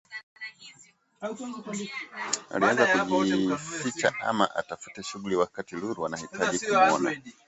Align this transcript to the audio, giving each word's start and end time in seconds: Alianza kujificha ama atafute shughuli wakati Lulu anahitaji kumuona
Alianza 2.51 3.05
kujificha 3.05 4.13
ama 4.21 4.55
atafute 4.55 5.03
shughuli 5.03 5.35
wakati 5.35 5.75
Lulu 5.75 6.05
anahitaji 6.05 6.59
kumuona 6.59 7.15